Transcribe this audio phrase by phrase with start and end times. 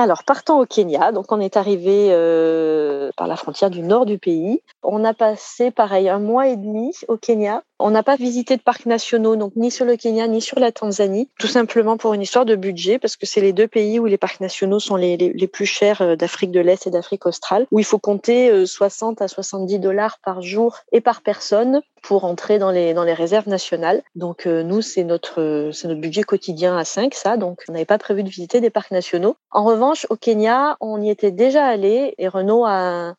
[0.00, 4.16] Alors, partant au Kenya, donc on est arrivé euh, par la frontière du nord du
[4.16, 4.62] pays.
[4.82, 7.62] On a passé, pareil, un mois et demi au Kenya.
[7.78, 10.72] On n'a pas visité de parcs nationaux, donc ni sur le Kenya ni sur la
[10.72, 14.06] Tanzanie, tout simplement pour une histoire de budget, parce que c'est les deux pays où
[14.06, 17.26] les parcs nationaux sont les, les, les plus chers euh, d'Afrique de l'Est et d'Afrique
[17.26, 21.82] australe, où il faut compter 60 euh, à 70 dollars par jour et par personne
[22.02, 24.02] pour entrer dans les dans les réserves nationales.
[24.14, 27.98] Donc nous c'est notre c'est notre budget quotidien à 5 ça donc on n'avait pas
[27.98, 29.36] prévu de visiter des parcs nationaux.
[29.50, 33.14] En revanche au Kenya, on y était déjà allé et Renaud a,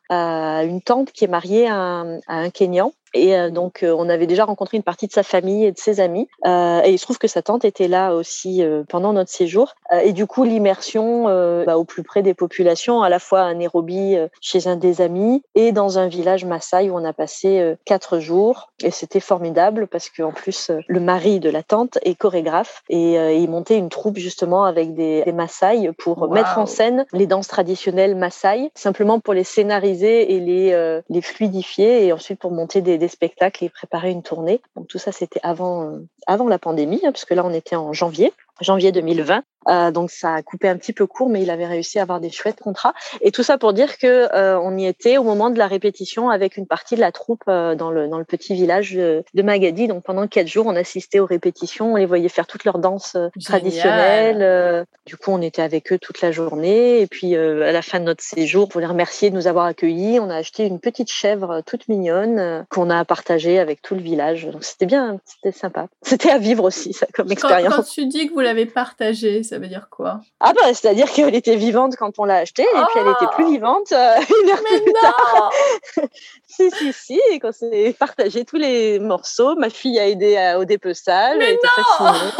[0.64, 4.08] une tante qui est mariée à un, à un Kenyan et euh, donc, euh, on
[4.08, 6.28] avait déjà rencontré une partie de sa famille et de ses amis.
[6.46, 9.74] Euh, et il se trouve que sa tante était là aussi pendant notre séjour.
[10.02, 11.24] et du coup, l'immersion
[11.64, 15.42] bah, au plus près des populations, à la fois à Nairobi, chez un des amis,
[15.54, 18.70] et dans un village Maasai où on a passé quatre jours.
[18.82, 23.50] Et c'était formidable parce qu'en plus, le mari de la tante est chorégraphe et il
[23.50, 26.28] montait une troupe justement avec des, des Maasai pour wow.
[26.28, 32.06] mettre en scène les danses traditionnelles Maasai, simplement pour les scénariser et les, les fluidifier
[32.06, 34.60] et ensuite pour monter des spectacles et préparer une tournée.
[34.76, 37.92] Donc tout ça, c'était avant, euh, avant la pandémie, hein, puisque là, on était en
[37.92, 39.42] janvier janvier 2020.
[39.68, 42.20] Euh, donc ça a coupé un petit peu court, mais il avait réussi à avoir
[42.20, 42.94] des chouettes contrats.
[43.20, 46.30] Et tout ça pour dire que euh, on y était au moment de la répétition
[46.30, 49.42] avec une partie de la troupe euh, dans le dans le petit village de, de,
[49.42, 49.86] Magadi.
[49.86, 53.16] Donc pendant quatre jours, on assistait aux répétitions, on les voyait faire toutes leurs danses
[53.44, 54.86] traditionnelles.
[55.06, 57.00] Du coup, on était avec eux toute la journée.
[57.00, 60.18] Et puis à la fin de notre séjour, pour les remercier de nous avoir accueillis,
[60.20, 64.46] on a acheté une petite chèvre toute mignonne qu'on a partagée avec tout le village.
[64.46, 65.88] Donc c'était bien, c'était sympa.
[66.02, 67.74] C'était à vivre aussi ça comme expérience.
[67.74, 70.20] Quand, quand tu dis que vous l'avez partagée, ça veut dire quoi?
[70.40, 73.32] Ah bah c'est-à-dire qu'elle était vivante quand on l'a achetée et oh puis elle était
[73.34, 75.50] plus vivante euh, une heure Mais plus non tard.
[76.46, 80.58] si si si, et quand c'est partagé tous les morceaux, ma fille a aidé à,
[80.58, 81.36] au dépeçage.
[81.38, 82.30] Mais elle était non fascinée.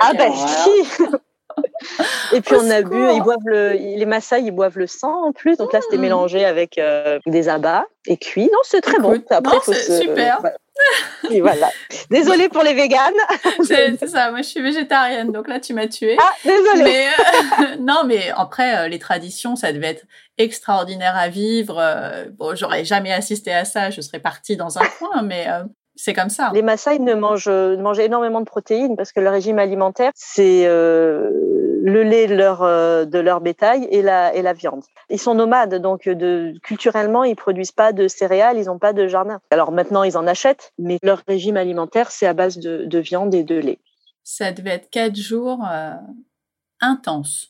[0.00, 1.04] Ah bah si
[2.32, 5.32] Et puis on a bu, ils boivent le, les Maasai, ils boivent le sang en
[5.32, 5.56] plus.
[5.58, 6.00] Donc là, c'était Mmh.
[6.00, 8.48] mélangé avec euh, des abats et cuit.
[8.52, 9.22] Non, c'est très bon.
[9.28, 10.38] Après, non, faut c'est se- super.
[10.40, 10.56] voilà.
[11.30, 11.70] Et voilà.
[12.10, 13.12] Désolée pour les véganes.
[13.64, 16.16] C'est c'est ça, moi je suis végétarienne, donc là tu m'as tuée.
[16.20, 16.82] Ah, désolée.
[16.82, 20.04] Mais euh, non, mais après euh, les traditions, ça devait être
[20.38, 21.78] extraordinaire à vivre.
[21.78, 25.46] Euh, bon, j'aurais jamais assisté à ça, je serais partie dans un coin, mais
[25.94, 26.50] c'est comme ça.
[26.54, 30.66] Les Maasai ne mangent, ne mangent énormément de protéines parce que leur régime alimentaire, c'est
[30.66, 31.30] euh,
[31.82, 34.82] le lait de leur, euh, de leur bétail et la, et la viande.
[35.10, 39.06] Ils sont nomades, donc de, culturellement, ils produisent pas de céréales, ils n'ont pas de
[39.06, 39.40] jardin.
[39.50, 43.34] Alors maintenant, ils en achètent, mais leur régime alimentaire, c'est à base de, de viande
[43.34, 43.78] et de lait.
[44.24, 45.92] Ça devait être quatre jours euh,
[46.80, 47.48] intenses.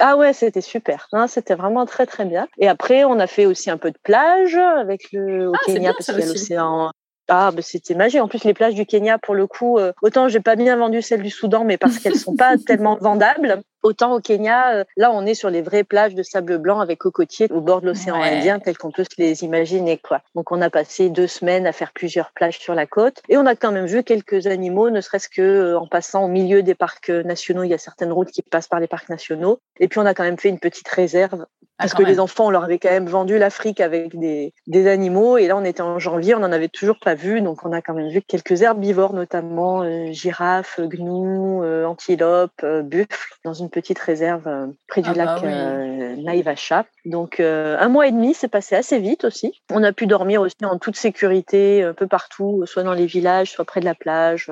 [0.00, 1.06] Ah ouais, c'était super.
[1.12, 2.48] Hein, c'était vraiment très très bien.
[2.58, 5.80] Et après, on a fait aussi un peu de plage avec le au Ah, Kenya
[5.80, 6.90] bien, parce qu'il y a l'océan.
[7.28, 8.20] Ah, bah, c'était magique.
[8.20, 11.02] En plus, les plages du Kenya, pour le coup, euh, autant j'ai pas bien vendu
[11.02, 13.62] celles du Soudan, mais parce qu'elles sont pas tellement vendables.
[13.82, 16.98] Autant au Kenya, euh, là, on est sur les vraies plages de sable blanc avec
[16.98, 18.36] cocotiers au bord de l'océan Ouais.
[18.36, 20.20] Indien, telles qu'on peut se les imaginer, quoi.
[20.34, 23.46] Donc, on a passé deux semaines à faire plusieurs plages sur la côte, et on
[23.46, 26.74] a quand même vu quelques animaux, ne serait-ce que euh, en passant au milieu des
[26.74, 27.64] parcs nationaux.
[27.64, 30.14] Il y a certaines routes qui passent par les parcs nationaux, et puis on a
[30.14, 31.46] quand même fait une petite réserve
[31.82, 32.12] parce quand que même.
[32.12, 35.36] les enfants, on leur avait quand même vendu l'Afrique avec des, des animaux.
[35.38, 37.40] Et là, on était en janvier, on n'en avait toujours pas vu.
[37.42, 42.82] Donc, on a quand même vu quelques herbivores, notamment euh, girafes, gnous, euh, antilopes, euh,
[42.82, 45.48] buffles, dans une petite réserve euh, près du Ah bah lac oui.
[45.52, 46.86] euh, Naivasha.
[47.04, 49.52] Donc, un mois et demi, c'est passé assez vite aussi.
[49.70, 53.50] On a pu dormir aussi en toute sécurité, un peu partout, soit dans les villages,
[53.50, 54.50] soit près de la plage.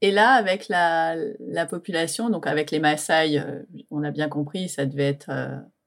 [0.00, 3.42] Et là, avec la, la population, donc avec les Maasai,
[3.90, 5.30] on a bien compris, ça devait être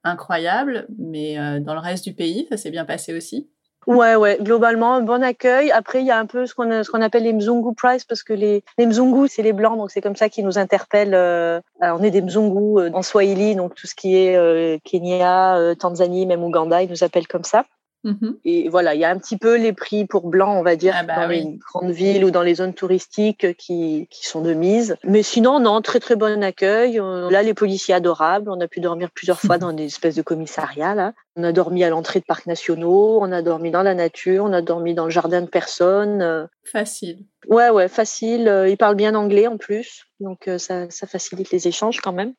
[0.04, 3.50] incroyable, mais euh, dans le reste du pays, ça s'est bien passé aussi.
[3.88, 5.72] Ouais, ouais, globalement, bon accueil.
[5.72, 8.34] Après, il y a un peu ce qu'on qu'on appelle les Mzungu Prize parce que
[8.34, 11.16] les, Mzungu, c'est les blancs, donc c'est comme ça qu'ils nous interpellent.
[11.16, 14.78] euh, euh, on est des Mzungu euh, en Swahili, donc tout ce qui est euh,
[14.84, 17.66] Kenya, euh, Tanzanie, même Ouganda, ils nous appellent comme ça.
[18.04, 18.38] Mhm.
[18.46, 20.96] Et voilà, il y a un petit peu les prix pour blancs, on va dire,
[20.98, 21.44] Ah bah dans oui.
[21.44, 24.96] les grandes villes ou dans les zones touristiques qui, qui sont de mise.
[25.04, 27.00] Mais sinon, non, très très bon accueil.
[27.00, 28.50] Euh, Là, les policiers adorables.
[28.50, 30.96] On a pu dormir plusieurs fois dans des espèces de commissariats.
[30.96, 31.14] Là.
[31.36, 34.52] On a dormi à l'entrée de parcs nationaux, on a dormi dans la nature, on
[34.54, 36.22] a dormi dans le jardin de personnes.
[36.24, 37.20] Euh, Facile.
[37.48, 38.48] Ouais, ouais, facile.
[38.48, 42.34] Euh, Ils parlent bien anglais en plus, donc ça, ça facilite les échanges quand même.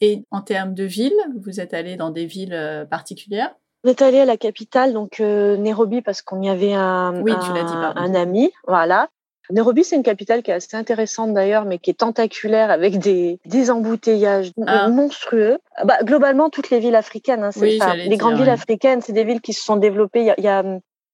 [0.00, 3.54] Et en termes de ville, vous êtes allé dans des villes particulières?
[3.84, 7.32] On est allé à la capitale, donc euh, Nairobi, parce qu'on y avait un, Oui,
[7.32, 8.50] dit, un, un ami.
[8.66, 9.08] Voilà.
[9.50, 13.38] Nairobi, c'est une capitale qui est assez intéressante d'ailleurs, mais qui est tentaculaire avec des,
[13.46, 14.88] des embouteillages Ah.
[14.88, 15.58] monstrueux.
[15.84, 17.94] Bah, globalement, toutes les villes africaines, hein, c'est Oui, ça.
[17.94, 18.50] les grandes villes ouais.
[18.50, 20.20] africaines, c'est des villes qui se sont développées.
[20.20, 20.62] Il y a, y a,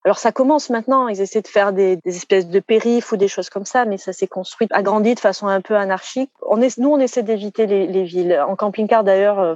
[0.04, 3.48] Alors ça commence maintenant, ils essaient de faire des, espèces de périphes ou des choses
[3.48, 6.30] comme ça, mais ça s'est construit, agrandi de façon un peu anarchique.
[6.46, 8.38] On est, nous, on essaie d'éviter les, les, villes.
[8.46, 9.54] En camping-car, d'ailleurs, euh,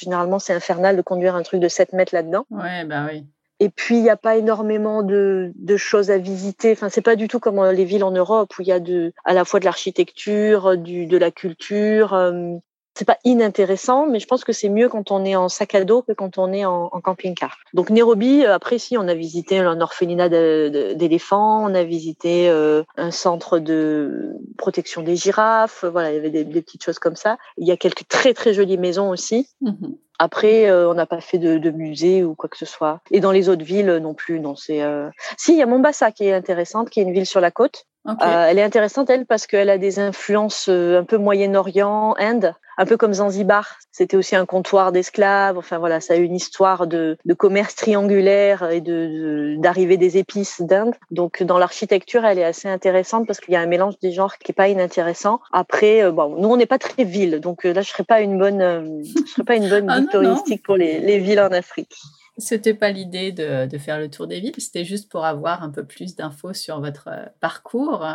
[0.00, 2.46] généralement c'est infernal de conduire un truc de 7 mètres là-dedans.
[2.50, 3.26] Ouais, bah oui.
[3.58, 6.72] Et puis, il n'y a pas énormément de, de, choses à visiter.
[6.72, 8.80] Enfin, c'est pas du tout comme euh, les villes en Europe où il y a
[8.80, 12.12] de, à la fois de l'architecture, de la culture.
[12.12, 12.56] Euh,
[12.94, 15.84] c'est pas inintéressant, mais je pense que c'est mieux quand on est en sac à
[15.84, 17.58] dos que quand on est en, en camping-car.
[17.74, 22.48] Donc Nairobi, euh, après si, on a visité un orphelinat d'éléphants, on a visité
[22.96, 25.84] un centre de protection des girafes.
[25.84, 27.38] Voilà, il y avait des, des, petites choses comme ça.
[27.56, 29.48] Il y a quelques très très jolies maisons aussi.
[29.60, 29.92] Mmh
[30.22, 33.00] après, euh, on n'a pas fait de, de, musée ou quoi que ce soit.
[33.10, 34.38] Et dans les autres villes non plus.
[34.38, 34.80] Non, c'est.
[34.80, 35.08] Euh...
[35.36, 37.86] Si, il y a Mombasa qui est intéressante, qui est une ville sur la côte.
[38.08, 42.54] Euh, elle est intéressante, elle, parce qu'elle a des influences euh, un peu Moyen-Orient, Inde,
[42.82, 43.78] un peu comme Zanzibar.
[43.92, 45.56] C'était aussi un comptoir d'esclaves.
[45.56, 50.60] Enfin voilà, ça a une histoire de, de commerce triangulaire et de d'arrivée des épices
[50.60, 50.94] d'Inde.
[51.12, 54.36] Donc dans l'architecture, elle est assez intéressante parce qu'il y a un mélange des genres
[54.38, 55.40] qui est pas inintéressant.
[55.52, 58.36] Après, euh, bon, nous on n'est pas très ville, donc là je serais pas une
[58.36, 61.94] bonne, je serais pas une bonne ah, touristique pour les, les villes en Afrique.
[62.38, 65.70] C'était pas l'idée de, de, faire le tour des villes, c'était juste pour avoir un
[65.70, 68.06] peu plus d'infos sur votre euh, parcours.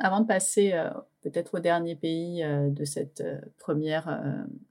[0.00, 0.88] Avant de passer euh,
[1.22, 3.22] peut-être au dernier pays euh, de cette
[3.58, 4.20] première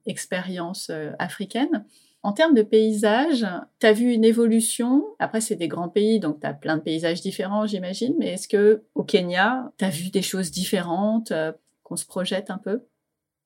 [0.06, 1.86] expérience africaine,
[2.24, 3.46] en termes de paysage,
[3.80, 5.04] tu as vu une évolution?
[5.20, 8.48] Après, c'est des grands pays, donc tu as plein de paysages différents, j'imagine, mais est-ce
[8.48, 11.34] que au Kenya, tu as vu des choses différentes
[11.84, 12.84] qu'on se projette un peu?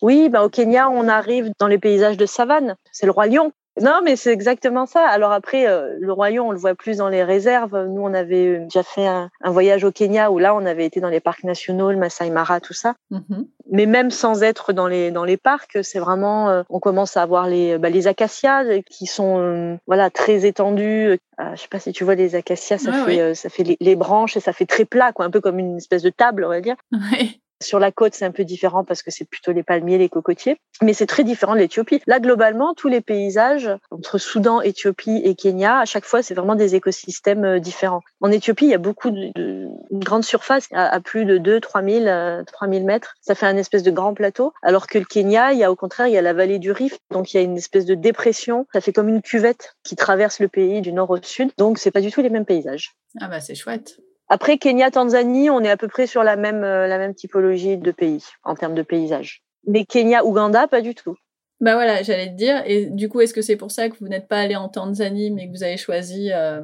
[0.01, 2.75] Oui, bah au Kenya, on arrive dans les paysages de savane.
[2.91, 3.53] C'est le roi lion.
[3.81, 5.05] Non, mais c'est exactement ça.
[5.05, 7.87] Alors après, euh, le royaume, on le voit plus dans les réserves.
[7.87, 11.09] Nous, on avait déjà fait un, voyage au Kenya où là, on avait été dans
[11.09, 12.95] les parcs nationaux, le Masai Mara, tout ça.
[13.11, 13.47] Mm-hmm.
[13.71, 17.21] Mais même sans être dans les dans les parcs, c'est vraiment, euh, on commence à
[17.21, 21.17] avoir les bah, les acacias qui sont euh, voilà très étendus.
[21.39, 24.37] je sais pas si tu vois les acacias, ça fait ça fait les, les, branches
[24.37, 26.61] et ça fait très plat, quoi, un peu comme une espèce de table, on va
[26.61, 26.75] dire.
[27.11, 27.39] Ouais.
[27.61, 30.59] Sur la côte, c'est un peu différent parce que c'est plutôt les palmiers, les cocotiers,
[30.81, 32.01] mais c'est très différent de l'Éthiopie.
[32.07, 36.55] Là, globalement, tous les paysages entre Soudan, Éthiopie et Kenya, à chaque fois, c'est vraiment
[36.55, 38.01] des écosystèmes euh, différents.
[38.21, 41.59] En Éthiopie, il y a beaucoup de, de une grande surface, à, plus de 2
[41.59, 43.15] 3 000, 3 000 mètres.
[43.21, 44.53] Ça fait un espèce de grand plateau.
[44.61, 46.71] Alors que le Kenya, il y a au contraire, il y a la vallée du
[46.71, 48.67] Rift, donc il y a une espèce de dépression.
[48.73, 51.51] Ça fait comme une cuvette qui traverse le pays du nord au sud.
[51.57, 52.95] Donc, c'est pas du tout les mêmes paysages.
[53.21, 53.99] Ah bah c'est chouette.
[54.27, 57.77] Après Kenya, Tanzanie, on est à peu près sur la même euh, la même typologie
[57.77, 59.43] de pays en termes de paysage.
[59.67, 61.15] Mais Kenya, Ouganda, pas du tout.
[61.61, 62.63] Bah voilà, j'allais te dire.
[62.65, 65.31] Et du coup, est-ce que c'est pour ça que vous n'êtes pas allé en Tanzanie,
[65.31, 66.61] mais que vous avez choisi euh,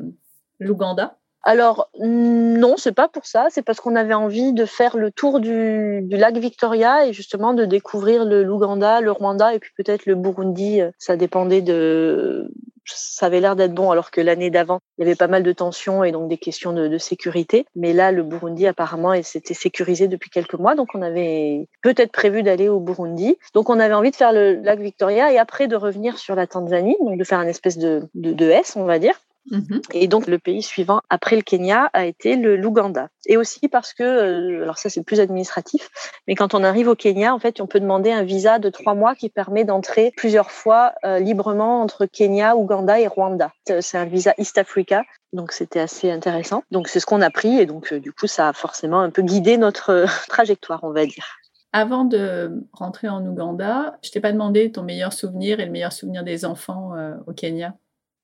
[0.60, 1.18] l'Ouganda?
[1.44, 3.48] Alors non, c'est pas pour ça.
[3.50, 7.54] C'est parce qu'on avait envie de faire le tour du, du, lac Victoria et justement
[7.54, 10.82] de découvrir le l'Ouganda, le Rwanda et puis peut-être le Burundi.
[11.00, 12.52] Ça dépendait de.
[12.86, 15.52] Ça avait l'air d'être bon, alors que l'année d'avant, il y avait pas mal de
[15.52, 17.66] tensions et donc des questions de, sécurité.
[17.76, 20.76] Mais là, le Burundi, apparemment, s'était sécurisé depuis quelques mois.
[20.76, 23.38] Donc, on avait peut-être prévu d'aller au Burundi.
[23.54, 26.48] Donc, on avait envie de faire le lac Victoria et après de revenir sur la
[26.48, 29.16] Tanzanie, donc de faire un espèce de, de, de S, on va dire.
[29.50, 29.82] Mhm.
[29.94, 33.10] Et donc le pays suivant après le Kenya a été le l'Ouganda.
[33.26, 35.90] Et aussi parce que, euh, alors ça c'est plus administratif,
[36.28, 38.94] mais quand on arrive au Kenya, en fait, on peut demander un visa de trois
[38.94, 43.52] mois qui permet d'entrer plusieurs fois euh, librement entre Kenya, Ouganda et Rwanda.
[43.70, 45.04] Euh, c'est un visa East Africa,
[45.34, 46.64] donc c'était assez intéressant.
[46.72, 49.24] Donc c'est ce qu'on a pris et donc du coup ça a forcément un peu
[49.24, 51.26] guidé notre trajectoire, on va dire.
[51.74, 55.94] Avant de rentrer en Ouganda, je t'ai pas demandé ton meilleur souvenir et le meilleur
[55.94, 56.92] souvenir des enfants
[57.28, 57.76] au Kenya?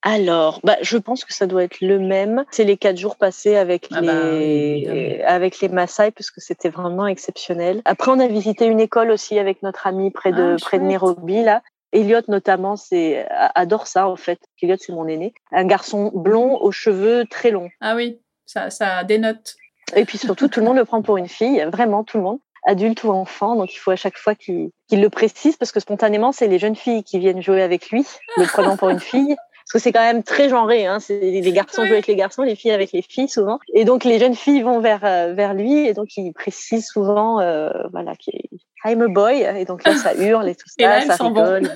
[0.03, 2.45] Alors, bah, je pense que ça doit être le même.
[2.51, 4.85] C'est les quatre jours passés avec ah les
[5.21, 7.81] bah avec les Maasai parce que c'était vraiment exceptionnel.
[7.85, 10.83] Après, on a visité une école aussi avec notre ami près de ah, près de
[10.83, 11.61] Nairobi là.
[11.93, 14.39] Elliot notamment, c'est adore ça en fait.
[14.61, 17.69] Elliot, c'est mon aîné, un garçon blond aux cheveux très longs.
[17.81, 19.55] Ah oui, ça ça dénote.
[19.95, 22.39] Et puis surtout, tout le monde le prend pour une fille, vraiment tout le monde
[22.67, 23.55] adulte ou enfant.
[23.55, 26.75] Donc il faut à chaque fois qu'il le précise parce que spontanément, c'est les jeunes
[26.75, 28.05] filles qui viennent jouer avec lui,
[28.35, 29.35] le prenant pour une fille
[29.67, 30.85] parce que c'est quand même très genré.
[30.85, 31.01] Hein.
[31.01, 33.59] C'est les garçons jouent avec les garçons, les filles avec les filles souvent.
[33.73, 37.41] Et donc les jeunes filles vont vers euh, vers lui et donc il précise souvent,
[37.41, 38.39] euh, voilà, qu'il
[38.85, 39.41] I'm a boy.
[39.41, 41.69] Et donc là ça hurle et tout ça, ça rigole.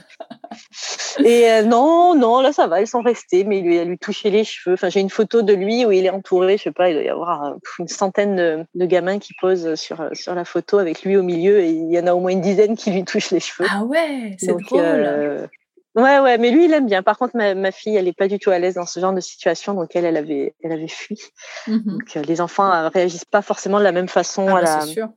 [1.20, 3.98] et euh, non, non, là ça va, ils sont restés, mais il lui a lui
[3.98, 4.76] touché les cheveux.
[4.76, 7.04] Enfin j'ai une photo de lui où il est entouré, je sais pas, il doit
[7.04, 11.04] y avoir euh, une centaine de, de, gamins qui posent sur sur la photo avec
[11.04, 13.32] lui au milieu et il y en a au moins une dizaine qui lui touchent
[13.32, 13.68] les cheveux.
[13.70, 15.50] Ah ouais, c'est drôle.
[15.96, 17.04] Ouais, ouais, mais lui, il aime bien.
[17.04, 19.12] Par contre, ma, ma fille, elle est pas du tout à l'aise dans ce genre
[19.14, 21.20] de situation, donc elle, elle avait, elle avait fui.
[21.68, 21.86] Mm-hmm.
[21.86, 24.86] Donc euh, les enfants euh, réagissent pas forcément de la même façon ah, à, bah,
[24.96, 25.10] la,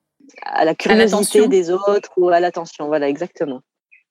[0.43, 2.89] à la curiosité des autres ou à l'attention.
[2.89, 3.61] Voilà, exactement.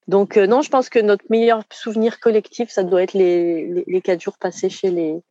[0.07, 3.83] Donc euh, non, je pense que notre meilleur souvenir collectif, ça doit être les, les,
[3.85, 5.21] les quatre jours passés chez les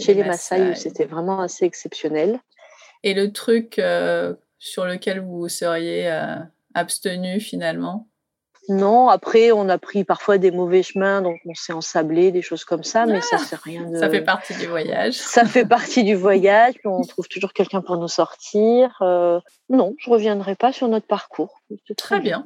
[0.00, 2.40] chez, les Maasai, c'était vraiment assez exceptionnel.
[3.04, 3.80] Et le truc
[4.58, 6.10] sur lequel vous seriez
[6.74, 8.08] abstenu finalement?
[8.68, 12.64] Non, après, on a pris parfois des mauvais chemins, donc on s'est ensablé, des choses
[12.64, 13.96] comme ça, mais ça, c'est rien de.
[13.98, 15.14] Ça fait partie du voyage.
[15.14, 18.96] Ça fait partie du voyage, on trouve toujours quelqu'un pour nous sortir.
[19.02, 21.60] Euh, non, je reviendrai pas sur notre parcours.
[21.96, 22.44] Très bien.